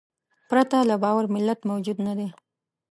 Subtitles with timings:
[0.49, 2.27] پرته له باور ملت موجود نهدی.